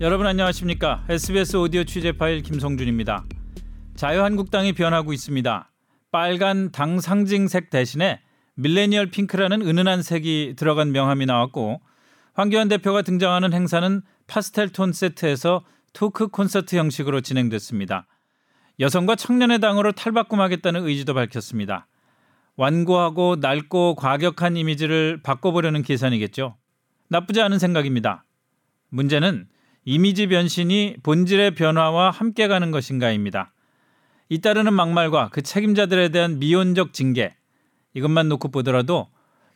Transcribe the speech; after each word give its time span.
여러분 0.00 0.26
안녕하십니까? 0.28 1.04
SBS 1.08 1.56
오디오 1.56 1.82
취재 1.82 2.12
파일 2.12 2.42
김성준입니다. 2.42 3.24
자유한국당이 3.96 4.72
변하고 4.72 5.12
있습니다. 5.12 5.72
빨간 6.12 6.70
당 6.70 7.00
상징색 7.00 7.68
대신에 7.70 8.20
밀레니얼 8.54 9.10
핑크라는 9.10 9.60
은은한 9.60 10.02
색이 10.02 10.54
들어간 10.56 10.92
명함이 10.92 11.26
나왔고 11.26 11.80
황교안 12.34 12.68
대표가 12.68 13.02
등장하는 13.02 13.52
행사는 13.52 14.02
파스텔 14.28 14.68
톤 14.68 14.92
세트에서 14.92 15.64
토크 15.92 16.28
콘서트 16.28 16.76
형식으로 16.76 17.20
진행됐습니다. 17.20 18.06
여성과 18.80 19.16
청년의 19.16 19.60
당으로 19.60 19.92
탈바꿈하겠다는 19.92 20.86
의지도 20.86 21.14
밝혔습니다. 21.14 21.88
완고하고 22.56 23.36
낡고 23.40 23.96
과격한 23.96 24.56
이미지를 24.56 25.20
바꿔보려는 25.22 25.82
계산이겠죠. 25.82 26.56
나쁘지 27.08 27.40
않은 27.40 27.58
생각입니다. 27.58 28.24
문제는 28.90 29.48
이미지 29.84 30.26
변신이 30.26 30.96
본질의 31.02 31.54
변화와 31.54 32.10
함께 32.10 32.46
가는 32.46 32.70
것인가입니다. 32.70 33.52
잇따르는 34.28 34.72
막말과 34.74 35.30
그 35.30 35.42
책임자들에 35.42 36.10
대한 36.10 36.38
미온적 36.38 36.92
징계 36.92 37.34
이것만 37.94 38.28
놓고 38.28 38.50
보더라도 38.50 39.08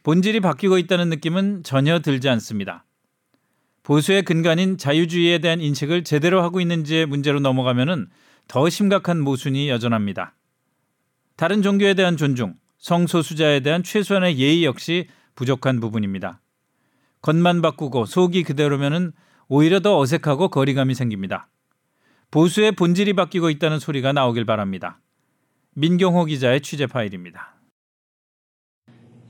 본질이 0.03 0.41
바뀌고 0.41 0.79
있다는 0.79 1.11
느낌은 1.11 1.63
전혀 1.63 2.01
들지 2.01 2.29
않습니다. 2.29 2.85
보수의 3.83 4.23
근간인 4.23 4.79
자유주의에 4.79 5.39
대한 5.39 5.61
인식을 5.61 6.05
제대로 6.05 6.43
하고 6.43 6.61
있는지의 6.61 7.07
문제로 7.07 7.41
넘어가면은 7.41 8.09
더 8.53 8.69
심각한 8.69 9.19
모순이 9.19 9.71
여전합니다. 9.71 10.35
다른 11.37 11.63
종교에 11.63 11.95
대한 11.95 12.19
존중, 12.19 12.55
성소수자에 12.77 13.61
대한 13.61 13.83
최소한의 13.83 14.39
예의 14.39 14.67
역시 14.67 15.09
부족한 15.37 15.81
부분입니다. 15.81 16.43
겉만 17.23 17.63
바꾸고 17.63 18.05
속이 18.05 18.43
그대로면은 18.43 19.13
오히려 19.49 19.81
더 19.81 19.99
어색하고 19.99 20.49
거리감이 20.49 20.95
생깁니다. 20.95 21.49
보수의 22.31 22.73
본질이 22.73 23.15
바뀌고 23.15 23.49
있다는 23.49 23.79
소리가 23.79 24.13
나오길 24.13 24.45
바랍니다. 24.45 25.01
민경호 25.73 26.27
기자의 26.27 26.61
취재 26.61 26.87
파일입니다. 26.87 27.55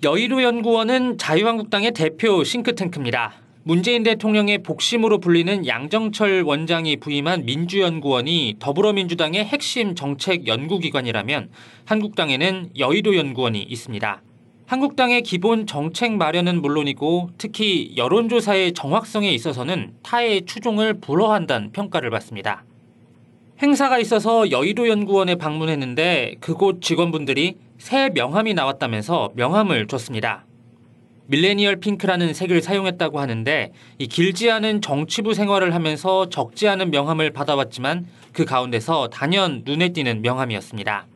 여의도 0.02 0.42
연구원은 0.42 1.18
자유한국당의 1.18 1.92
대표 1.92 2.42
싱크탱크입니다. 2.42 3.41
문재인 3.64 4.02
대통령의 4.02 4.64
복심으로 4.64 5.18
불리는 5.18 5.68
양정철 5.68 6.42
원장이 6.42 6.96
부임한 6.96 7.44
민주연구원이 7.44 8.56
더불어민주당의 8.58 9.44
핵심 9.44 9.94
정책 9.94 10.48
연구기관이라면 10.48 11.50
한국당에는 11.84 12.70
여의도 12.76 13.16
연구원이 13.16 13.62
있습니다. 13.62 14.20
한국당의 14.66 15.22
기본 15.22 15.68
정책 15.68 16.16
마련은 16.16 16.60
물론이고 16.60 17.30
특히 17.38 17.92
여론조사의 17.96 18.72
정확성에 18.72 19.30
있어서는 19.30 19.92
타의 20.02 20.44
추종을 20.44 20.94
불허한다는 20.94 21.70
평가를 21.70 22.10
받습니다. 22.10 22.64
행사가 23.62 24.00
있어서 24.00 24.50
여의도 24.50 24.88
연구원에 24.88 25.36
방문했는데 25.36 26.34
그곳 26.40 26.82
직원분들이 26.82 27.58
새 27.78 28.08
명함이 28.08 28.54
나왔다면서 28.54 29.30
명함을 29.36 29.86
줬습니다. 29.86 30.46
밀레니얼 31.26 31.76
핑크라는 31.76 32.34
색을 32.34 32.62
사용했다고 32.62 33.20
하는데 33.20 33.72
이 33.98 34.06
길지 34.06 34.50
않은 34.50 34.80
정치부 34.80 35.34
생활을 35.34 35.74
하면서 35.74 36.28
적지 36.28 36.68
않은 36.68 36.90
명함을 36.90 37.30
받아왔지만 37.32 38.06
그 38.32 38.44
가운데서 38.44 39.08
단연 39.08 39.62
눈에 39.64 39.90
띄는 39.90 40.22
명함이었습니다. 40.22 41.06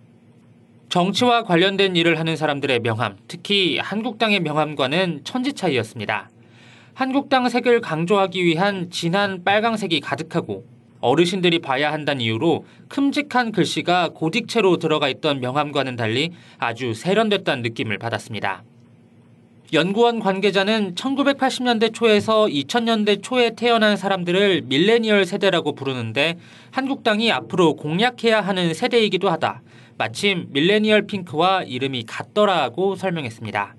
정치와 0.89 1.43
관련된 1.43 1.97
일을 1.97 2.19
하는 2.19 2.37
사람들의 2.37 2.81
명함, 2.81 3.17
특히 3.27 3.79
한국당의 3.79 4.41
명함과는 4.41 5.23
천지 5.25 5.53
차이였습니다. 5.53 6.31
한국당 6.95 7.49
색을 7.49 7.81
강조하기 7.81 8.45
위한 8.45 8.91
진한 8.91 9.45
빨강색이 9.45 10.00
가득하고 10.00 10.65
어르신들이 11.00 11.59
봐야 11.59 11.93
한다는 11.93 12.23
이유로 12.23 12.65
큼직한 12.88 13.53
글씨가 13.53 14.11
고딕체로 14.11 14.81
들어가 14.81 15.09
있던 15.09 15.41
명함과는 15.41 15.97
달리 15.97 16.33
아주 16.59 16.94
세련됐다는 16.94 17.62
느낌을 17.62 17.99
받았습니다. 17.99 18.65
연구원 19.72 20.21
관계자는 20.21 20.94
1980년대 20.94 21.93
초에서 21.93 22.47
2000년대 22.47 23.21
초에 23.21 23.56
태어난 23.56 23.97
사람들을 23.97 24.62
밀레니얼 24.66 25.25
세대라고 25.25 25.75
부르는데 25.75 26.38
한국당이 26.71 27.32
앞으로 27.32 27.75
공략해야 27.75 28.41
하는 28.41 28.75
세대이기도 28.75 29.28
하다. 29.28 29.62
마침 29.99 30.47
밀레니얼 30.50 31.06
핑크와 31.09 31.65
이름이 31.65 32.05
같더라고 32.05 32.94
설명했습니다. 32.94 33.75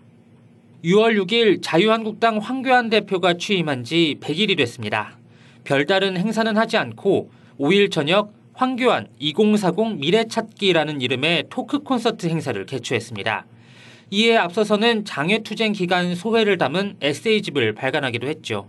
6월 0.84 1.24
6일 1.24 1.62
자유한국당 1.62 2.38
황교안 2.40 2.90
대표가 2.90 3.36
취임한 3.36 3.86
지 3.86 4.18
100일이 4.20 4.58
됐습니다. 4.58 5.18
별다른 5.64 6.18
행사는 6.18 6.58
하지 6.58 6.76
않고 6.78 7.30
5일 7.60 7.92
저녁 7.92 8.34
황교안 8.54 9.08
2040 9.20 10.00
미래찾기라는 10.00 11.00
이름의 11.00 11.46
토크 11.50 11.80
콘서트 11.80 12.28
행사를 12.28 12.66
개최했습니다. 12.66 13.46
이에 14.10 14.38
앞서서는 14.38 15.04
장외투쟁 15.04 15.74
기간 15.74 16.16
소회를 16.16 16.58
담은 16.58 16.96
에세이집을 17.02 17.74
발간하기도 17.74 18.28
했죠. 18.28 18.68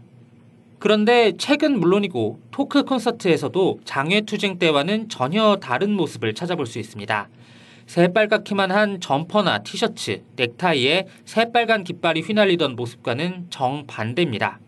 그런데 0.81 1.33
최근 1.39 1.79
물론이고 1.79 2.41
토크 2.51 2.85
콘서트에서도 2.85 3.81
장외투쟁 3.85 4.59
때와는 4.59 5.09
전혀 5.09 5.57
다른 5.57 5.93
모습을 5.93 6.35
찾아볼 6.35 6.67
수 6.67 6.79
있습니다. 6.79 7.29
새빨갛기만 7.87 8.71
한 8.71 9.01
점퍼나 9.01 9.61
티셔츠, 9.63 10.23
넥타이에 10.37 11.07
새빨간 11.25 11.85
깃발이 11.85 12.21
휘날리던 12.21 12.77
모습과는 12.77 13.47
정반대입니다. 13.51 14.59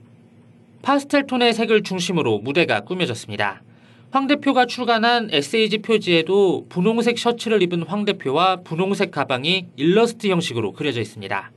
파스텔 0.83 1.27
톤의 1.27 1.53
색을 1.53 1.83
중심으로 1.83 2.39
무대가 2.39 2.81
꾸며졌습니다. 2.81 3.63
황 4.13 4.27
대표가 4.27 4.67
출간한 4.67 5.29
에세이지 5.31 5.79
표지에도 5.83 6.67
분홍색 6.69 7.17
셔츠를 7.17 7.63
입은 7.63 7.85
황 7.85 8.05
대표와 8.05 8.57
분홍색 8.63 9.13
가방이 9.13 9.67
일러스트 9.77 10.27
형식으로 10.27 10.73
그려져 10.73 11.01
있습니다. 11.01 11.53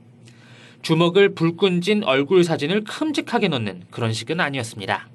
주먹을 0.82 1.34
불끈 1.34 1.80
쥔 1.80 2.04
얼굴 2.04 2.44
사진을 2.44 2.84
큼직하게 2.84 3.48
넣는 3.48 3.82
그런 3.90 4.12
식은 4.12 4.38
아니었습니다. 4.38 5.08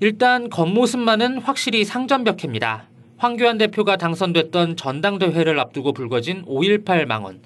일단 0.00 0.48
겉모습만은 0.48 1.38
확실히 1.38 1.84
상전벽해입니다. 1.84 2.88
황교안 3.18 3.58
대표가 3.58 3.98
당선됐던 3.98 4.76
전당대회를 4.76 5.60
앞두고 5.60 5.92
불거진 5.92 6.46
5.18 6.46 7.04
망언. 7.04 7.40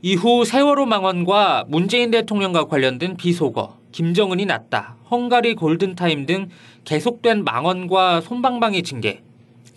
이후 0.00 0.46
세월호 0.46 0.86
망언과 0.86 1.66
문재인 1.68 2.10
대통령과 2.10 2.64
관련된 2.68 3.18
비속어, 3.18 3.76
김정은이 3.92 4.46
낫다, 4.46 4.96
헝가리 5.10 5.54
골든타임 5.54 6.26
등 6.26 6.48
계속된 6.86 7.42
망언과 7.42 8.20
손방망이 8.20 8.82
징계, 8.84 9.20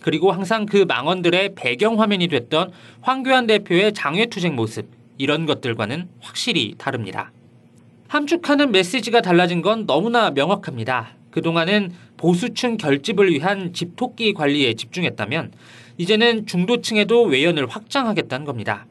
그리고 0.00 0.30
항상 0.30 0.64
그 0.64 0.84
망언들의 0.88 1.56
배경 1.56 2.00
화면이 2.00 2.28
됐던 2.28 2.70
황교안 3.02 3.48
대표의 3.48 3.92
장외투쟁 3.92 4.54
모습, 4.54 4.86
이런 5.18 5.44
것들과는 5.44 6.08
확실히 6.20 6.76
다릅니다. 6.78 7.32
함축하는 8.08 8.70
메시지가 8.70 9.22
달라진 9.22 9.60
건 9.60 9.86
너무나 9.86 10.30
명확합니다. 10.30 11.16
그동안은 11.32 11.92
보수층 12.16 12.76
결집을 12.76 13.30
위한 13.30 13.72
집토끼 13.72 14.32
관리에 14.32 14.74
집중했다면 14.74 15.52
이제는 15.98 16.46
중도층에도 16.46 17.24
외연을 17.24 17.66
확장하겠다는 17.66 18.46
겁니다. 18.46 18.86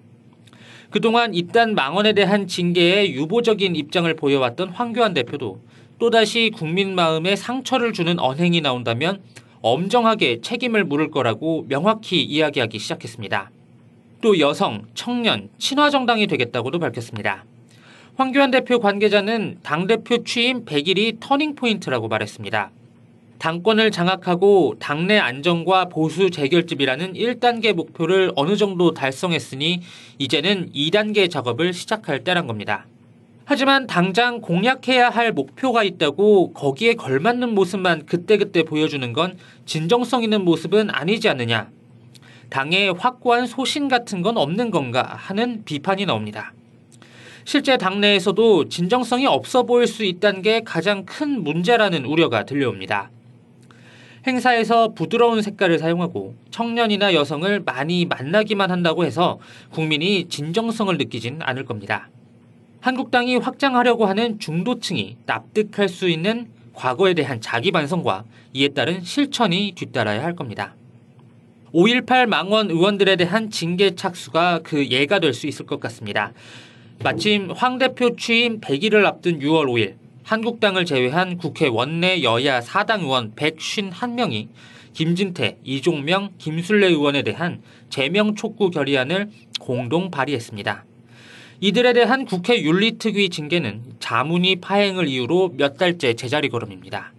그동안 0.90 1.34
이딴 1.34 1.74
망언에 1.74 2.14
대한 2.14 2.48
징계에 2.48 3.12
유보적인 3.12 3.76
입장을 3.76 4.14
보여왔던 4.14 4.70
황교안 4.70 5.14
대표도 5.14 5.62
또다시 6.00 6.50
국민 6.56 6.96
마음에 6.96 7.36
상처를 7.36 7.94
주는 7.94 8.18
언행이 8.20 8.62
나온다면 8.62 9.22
엄정하게 9.62 10.40
책임을 10.42 10.86
물을 10.86 11.12
거라고 11.12 11.66
명확히 11.68 12.24
이야기하기 12.24 12.80
시작했습니다. 12.80 13.52
또 14.22 14.40
여성, 14.40 14.86
청년, 14.94 15.50
친화정당이 15.58 16.28
되겠다고도 16.28 16.80
밝혔습니다. 16.80 17.44
황교안 18.16 18.52
대표 18.52 18.80
관계자는 18.80 19.60
당대표 19.62 20.24
취임 20.24 20.66
100일이 20.66 21.20
터닝포인트라고 21.20 22.08
말했습니다. 22.08 22.72
당권을 23.38 23.92
장악하고 23.92 24.76
당내 24.80 25.18
안정과 25.18 25.86
보수 25.86 26.30
재결집이라는 26.30 27.14
1단계 27.14 27.72
목표를 27.74 28.32
어느 28.36 28.58
정도 28.58 28.94
달성했으니 28.94 29.82
이제는 30.18 30.72
2단계 30.74 31.32
작업을 31.32 31.74
시작할 31.74 32.26
때란 32.26 32.48
겁니다. 32.48 32.86
하지만 33.52 33.88
당장 33.88 34.42
공략해야 34.42 35.10
할 35.10 35.32
목표가 35.32 35.84
있다고 35.84 36.54
거기에 36.54 36.94
걸맞는 36.94 37.56
모습만 37.56 38.06
그때그때 38.06 38.62
보여주는 38.62 39.12
건 39.12 39.40
진정성 39.66 40.22
있는 40.22 40.46
모습은 40.46 40.92
아니지 40.92 41.30
않느냐. 41.30 41.72
당에 42.52 42.90
확고한 42.90 43.48
소신 43.48 43.88
같은 43.88 44.22
건 44.22 44.38
없는 44.38 44.70
건가 44.70 45.02
하는 45.02 45.64
비판이 45.66 46.06
나옵니다. 46.06 46.54
실제 47.44 47.78
당내에서도 47.78 48.70
진정성이 48.70 49.26
없어 49.26 49.64
보일 49.64 49.88
수 49.88 50.06
있다는 50.06 50.44
게 50.44 50.62
가장 50.64 51.04
큰 51.06 51.44
문제라는 51.44 52.06
우려가 52.06 52.46
들려옵니다. 52.46 53.10
행사에서 54.28 54.90
부드러운 54.90 55.42
색깔을 55.42 55.80
사용하고 55.80 56.36
청년이나 56.52 57.16
여성을 57.16 57.62
많이 57.62 58.06
만나기만 58.06 58.70
한다고 58.70 59.06
해서 59.06 59.40
국민이 59.72 60.28
진정성을 60.30 60.96
느끼진 61.00 61.40
않을 61.42 61.66
겁니다. 61.66 62.10
한국당이 62.82 63.38
확장하려고 63.38 64.06
하는 64.06 64.40
중도층이 64.40 65.18
납득할 65.26 65.90
수 65.90 66.08
있는 66.08 66.48
과거에 66.74 67.14
대한 67.14 67.42
자기 67.42 67.72
반성과 67.72 68.24
이에 68.54 68.70
따른 68.70 69.04
실천이 69.04 69.74
뒤따라야 69.76 70.24
할 70.24 70.36
겁니다. 70.36 70.76
5.18 71.74 72.26
망원 72.26 72.72
의원들에 72.72 73.16
대한 73.18 73.52
징계 73.52 73.96
착수가 73.96 74.62
그 74.64 74.88
예가 74.88 75.20
될 75.20 75.34
수 75.34 75.46
있을 75.46 75.66
것 75.66 75.80
같습니다. 75.80 76.32
마침 77.04 77.52
황 77.52 77.78
대표 77.78 78.16
취임 78.16 78.60
100일을 78.60 79.06
앞둔 79.06 79.40
6월 79.40 79.66
5일 79.68 79.96
한국당을 80.24 80.86
제외한 80.86 81.38
국회 81.38 81.68
원내 81.68 82.24
여야 82.24 82.60
4당 82.60 83.02
의원 83.02 83.34
151명이 83.36 84.48
김진태, 84.94 85.58
이종명, 85.64 86.32
김술래 86.38 86.88
의원에 86.88 87.24
대한 87.24 87.62
제명 87.90 88.36
촉구 88.36 88.72
결의안을 88.72 89.30
공동 89.60 90.12
발의했습니다. 90.12 90.86
이들에 91.62 91.92
대한 91.92 92.26
국회 92.26 92.62
윤리특위 92.62 93.30
징계는 93.30 93.82
자문위 94.00 94.58
파행을 94.62 95.08
이유로 95.10 95.56
몇 95.58 95.78
달째 95.78 96.14
제자리 96.14 96.48
걸음입니다. 96.48 97.12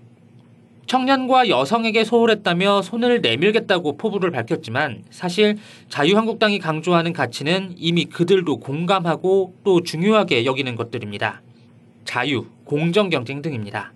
청년과 0.87 1.51
여성에게 1.51 2.05
소홀했다며 2.05 2.83
손을 2.83 3.21
내밀겠다고 3.21 3.97
포부를 3.97 4.31
밝혔지만 4.31 5.05
사실 5.11 5.59
자유한국당이 5.89 6.59
강조하는 6.59 7.13
가치는 7.13 7.75
이미 7.77 8.07
그들도 8.07 8.59
공감하고 8.59 9.55
또 9.63 9.83
중요하게 9.83 10.47
여기는 10.47 10.75
것들입니다. 10.75 11.43
자유, 12.05 12.47
공정 12.65 13.11
경쟁 13.11 13.43
등입니다. 13.43 13.93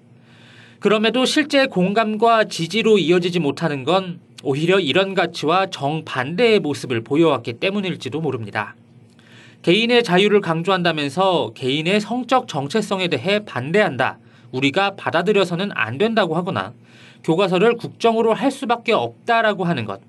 그럼에도 0.79 1.25
실제 1.25 1.67
공감과 1.67 2.45
지지로 2.45 2.99
이어지지 2.99 3.41
못하는 3.41 3.83
건 3.83 4.21
오히려 4.43 4.79
이런 4.79 5.15
가치와 5.15 5.71
정반대의 5.71 6.61
모습을 6.61 7.01
보여왔기 7.01 7.55
때문일지도 7.55 8.21
모릅니다. 8.21 8.77
개인의 9.65 10.05
자유를 10.05 10.43
강조한다면서 10.43 11.53
개인의 11.55 11.99
성적 11.99 12.49
정체성에 12.49 13.09
대해 13.09 13.47
반대한다. 13.47 14.19
우리가 14.53 14.95
받아들여서는 14.95 15.71
안 15.73 15.97
된다고 15.97 16.37
하거나 16.37 16.75
교과서를 17.23 17.79
국정으로 17.79 18.35
할 18.35 18.51
수밖에 18.51 18.93
없다라고 18.93 19.65
하는 19.65 19.87
것. 19.87 20.03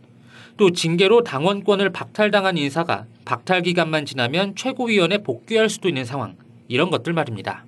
또 0.58 0.72
징계로 0.72 1.24
당원권을 1.24 1.94
박탈당한 1.94 2.58
인사가 2.58 3.06
박탈 3.24 3.62
기간만 3.62 4.06
지나면 4.06 4.56
최고위원에 4.58 5.20
복귀할 5.20 5.70
수도 5.70 5.88
있는 5.88 6.04
상황. 6.04 6.36
이런 6.68 6.90
것들 6.90 7.14
말입니다. 7.14 7.64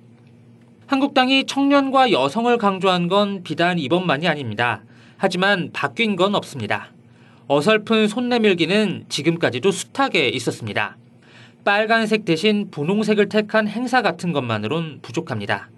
한국당이 0.88 1.46
청년과 1.46 2.12
여성을 2.12 2.54
강조한 2.58 3.08
건 3.08 3.42
비단 3.42 3.78
이번만이 3.78 4.28
아닙니다. 4.28 4.82
하지만 5.16 5.70
바뀐 5.72 6.16
건 6.16 6.34
없습니다. 6.34 6.92
어설픈 7.46 8.08
손 8.08 8.28
내밀기는 8.28 9.06
지금까지도 9.08 9.70
숱하게 9.70 10.28
있었습니다. 10.28 10.98
빨간색 11.68 12.24
대신 12.24 12.70
분홍색을 12.70 13.28
택한 13.28 13.68
행사 13.68 14.00
같은 14.00 14.32
것만으론 14.32 15.00
부족합니다. 15.02 15.68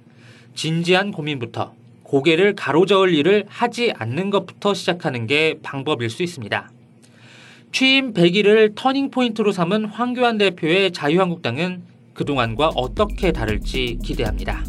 진지한 0.55 1.11
고민부터 1.11 1.75
고개를 2.05 2.55
가로저을 2.55 3.13
일을 3.13 3.45
하지 3.49 3.93
않는 3.97 4.31
것부터 4.31 4.73
시작하는 4.73 5.27
게 5.27 5.59
방법일 5.65 6.09
수 6.09 6.23
있습니다. 6.23 6.71
취임 7.73 8.15
100일을 8.15 8.77
터닝포인트로 8.77 9.51
삼은 9.51 9.87
황교안 9.87 10.39
대표의 10.39 10.93
자유한국당은 10.93 11.83
그동안과 12.15 12.69
어떻게 12.77 13.33
다를지 13.33 13.99
기대합니다. 14.05 14.63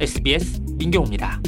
SBS 0.00 0.62
민경호입니다. 0.78 1.40